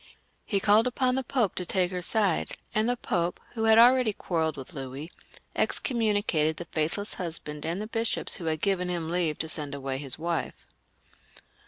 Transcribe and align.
He 0.47 0.59
called 0.59 0.87
upon 0.87 1.13
the 1.13 1.21
Pope 1.21 1.53
to 1.53 1.63
take 1.63 1.91
her 1.91 2.01
side, 2.01 2.53
and 2.73 2.89
the 2.89 2.97
Pope, 2.97 3.39
who 3.51 3.65
had 3.65 3.77
already 3.77 4.13
quarrelled 4.13 4.57
with 4.57 4.73
Louis, 4.73 5.11
as 5.11 5.11
I 5.11 5.13
said 5.13 5.21
before, 5.51 5.61
excommunicated 5.61 6.57
the 6.57 6.65
faithless 6.65 7.13
husband 7.13 7.67
and 7.67 7.79
the 7.79 7.85
bishops 7.85 8.37
who 8.37 8.45
had 8.45 8.61
given 8.61 8.89
him 8.89 9.11
leave 9.11 9.37
to 9.37 9.47
send 9.47 9.75
away 9.75 9.99
his 9.99 10.17
wife. 10.17 10.65